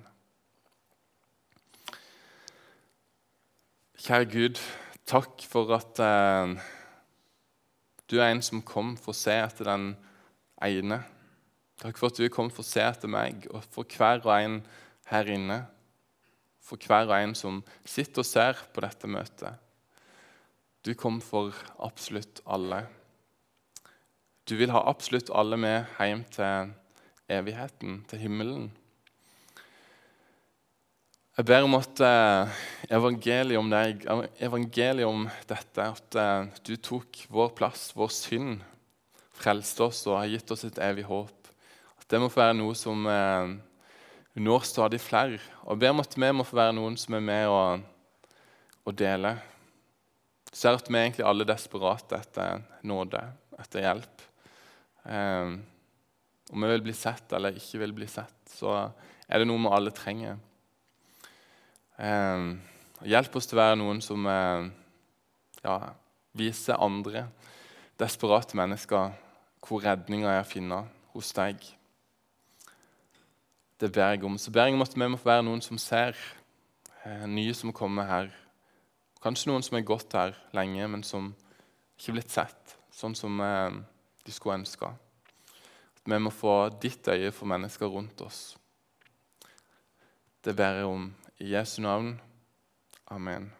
Kjære 4.04 4.28
Gud, 4.30 4.60
takk 5.08 5.42
for 5.48 5.72
at 5.74 5.98
eh, 6.04 6.54
du 8.10 8.18
er 8.20 8.30
en 8.30 8.44
som 8.44 8.62
kom 8.62 8.94
for 9.00 9.14
å 9.14 9.18
se 9.18 9.34
etter 9.40 9.70
den 9.70 9.94
ene 10.62 11.00
Takk 11.80 11.98
for 11.98 12.12
at 12.12 12.18
du 12.18 12.28
kommet 12.32 12.54
for 12.54 12.62
å 12.62 12.68
se 12.68 12.82
etter 12.84 13.10
meg, 13.10 13.48
og 13.50 13.64
for 13.74 13.88
hver 13.98 14.22
og 14.22 14.32
en 14.32 14.60
her 15.10 15.30
inne. 15.34 15.64
For 16.64 16.80
hver 16.80 17.10
og 17.10 17.16
en 17.18 17.34
som 17.36 17.62
sitter 17.84 18.22
og 18.22 18.28
ser 18.28 18.60
på 18.72 18.84
dette 18.84 19.10
møtet. 19.10 19.58
Du 20.84 20.92
kom 20.96 21.18
for 21.24 21.56
absolutt 21.82 22.40
alle. 22.46 22.84
Du 24.48 24.54
vil 24.60 24.72
ha 24.72 24.84
absolutt 24.88 25.32
alle 25.32 25.58
med 25.60 25.90
hjem 25.98 26.24
til 26.32 26.72
evigheten, 27.30 28.02
til 28.08 28.24
himmelen. 28.24 28.72
Jeg 31.34 31.48
ber 31.48 31.64
om 31.66 31.74
at 31.74 31.98
eh, 32.06 32.58
evangeliet 32.94 33.58
om 33.58 33.70
deg, 33.72 34.04
evangeliet 34.38 35.08
om 35.08 35.24
dette, 35.50 35.86
at 35.88 36.18
eh, 36.20 36.50
du 36.62 36.76
tok 36.78 37.24
vår 37.34 37.50
plass, 37.58 37.88
vår 37.98 38.12
synd, 38.14 38.60
frelste 39.34 39.88
oss 39.88 40.04
og 40.06 40.20
har 40.20 40.30
gitt 40.30 40.54
oss 40.54 40.62
et 40.68 40.78
evig 40.86 41.08
håp. 41.08 41.50
At 41.98 42.06
Det 42.06 42.20
må 42.22 42.28
få 42.30 42.44
være 42.44 42.58
noe 42.60 42.76
som 42.78 43.02
eh, 43.10 43.56
når 44.38 44.70
stadig 44.70 45.02
flere. 45.02 45.42
Og 45.66 45.80
ber 45.82 45.90
om 45.90 46.04
at 46.04 46.14
vi 46.14 46.30
må 46.30 46.46
få 46.46 46.60
være 46.60 46.78
noen 46.78 46.94
som 47.02 47.18
er 47.18 47.26
med 47.26 47.50
og, 47.50 47.82
og 48.86 48.94
deler. 48.94 49.42
Du 50.46 50.54
ser 50.54 50.78
at 50.78 50.86
vi 50.86 51.00
er 51.00 51.08
egentlig 51.08 51.26
alle 51.26 51.50
desperate 51.50 52.22
etter 52.22 52.62
nåde, 52.86 53.26
etter 53.58 53.88
hjelp. 53.88 54.26
Eh, 55.02 55.56
om 56.54 56.62
vi 56.62 56.70
vil 56.70 56.84
bli 56.86 56.94
sett 56.94 57.32
eller 57.34 57.56
ikke 57.58 57.80
vil 57.82 57.94
bli 57.96 58.06
sett, 58.10 58.36
så 58.54 58.76
er 59.26 59.42
det 59.42 59.48
noe 59.48 59.58
vi 59.58 59.72
alle 59.74 59.92
trenger. 59.94 60.38
Eh, 61.98 62.46
hjelp 63.10 63.38
oss 63.38 63.50
til 63.50 63.58
å 63.58 63.62
være 63.62 63.80
noen 63.80 64.02
som 64.04 64.26
eh, 64.30 64.68
ja, 65.64 65.78
viser 66.38 66.80
andre 66.82 67.26
desperate 68.00 68.56
mennesker 68.58 69.14
hvor 69.64 69.82
redninga 69.84 70.30
er 70.30 70.42
å 70.42 70.48
finne 70.48 70.82
hos 71.14 71.32
deg. 71.36 71.60
Det 73.80 73.90
ber 73.92 74.14
jeg 74.14 74.24
om. 74.26 74.38
Så 74.38 74.52
ber 74.54 74.68
jeg 74.68 74.76
om 74.76 74.84
at 74.84 74.94
vi 74.94 75.08
må 75.08 75.18
være 75.20 75.46
noen 75.46 75.62
som 75.64 75.80
ser 75.80 76.18
eh, 77.04 77.26
nye 77.30 77.54
som 77.56 77.74
kommer 77.74 78.08
her. 78.08 78.30
Kanskje 79.24 79.50
noen 79.50 79.64
som 79.64 79.78
har 79.78 79.86
gått 79.88 80.14
her 80.14 80.36
lenge, 80.56 80.86
men 80.90 81.02
som 81.06 81.32
ikke 81.96 82.12
er 82.12 82.18
blitt 82.18 82.34
sett 82.34 82.76
sånn 82.94 83.16
som 83.18 83.40
eh, 83.42 83.80
de 84.24 84.34
skulle 84.34 84.60
ønske. 84.60 84.90
Vi 86.04 86.18
må 86.20 86.30
få 86.30 86.68
ditt 86.82 87.08
øye 87.08 87.32
for 87.32 87.48
mennesker 87.48 87.88
rundt 87.88 88.20
oss. 88.20 88.56
Det 90.44 90.52
ber 90.56 90.80
jeg 90.80 90.84
om 90.84 91.06
i 91.40 91.54
Jesu 91.54 91.80
navn. 91.82 92.20
Amen. 93.08 93.52